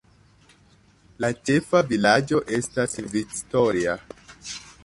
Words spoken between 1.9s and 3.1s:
vilaĝo estas